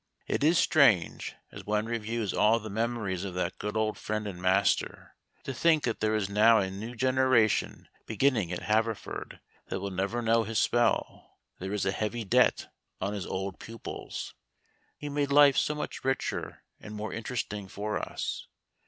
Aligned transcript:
]It 0.35 0.43
is 0.43 0.57
strange 0.57 1.35
(as 1.51 1.63
one 1.63 1.85
reviews 1.85 2.33
all 2.33 2.57
the 2.57 2.71
memories 2.71 3.23
of 3.23 3.35
that 3.35 3.59
good 3.59 3.77
friend 3.95 4.25
and 4.25 4.41
master) 4.41 5.15
to 5.43 5.53
think 5.53 5.83
that 5.83 5.99
there 5.99 6.15
is 6.15 6.27
now 6.27 6.57
a 6.57 6.71
new 6.71 6.95
generation 6.95 7.87
beginning 8.07 8.51
at 8.51 8.63
Haverford 8.63 9.41
that 9.67 9.79
will 9.79 9.91
never 9.91 10.23
know 10.23 10.41
his 10.41 10.57
spell. 10.57 11.37
There 11.59 11.71
is 11.71 11.85
a 11.85 11.91
heavy 11.91 12.23
debt 12.23 12.73
on 12.99 13.13
his 13.13 13.27
old 13.27 13.59
pupils. 13.59 14.33
He 14.97 15.07
made 15.07 15.31
life 15.31 15.55
so 15.55 15.75
much 15.75 16.03
richer 16.03 16.63
and 16.79 16.95
more 16.95 17.13
interesting 17.13 17.67
for 17.67 17.99
us. 17.99 18.47